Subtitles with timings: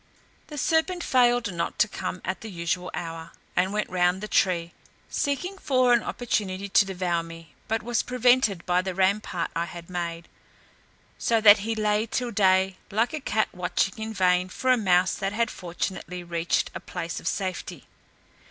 [0.47, 4.73] The serpent failed not to come at the usual hour, and went round the tree,
[5.11, 9.91] seeking for an opportunity to devour me, but was prevented by the rampart I had
[9.91, 10.27] made;
[11.19, 15.13] so that he lay till day, like a cat watching in vain for a mouse
[15.13, 17.85] that has fortunately reached a place of safety.